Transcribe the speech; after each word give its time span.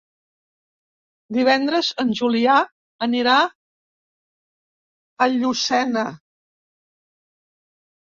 Divendres 1.35 1.89
en 2.03 2.13
Julià 2.19 2.55
anirà 3.07 3.35
a 5.25 5.27
Llucena. 5.35 6.05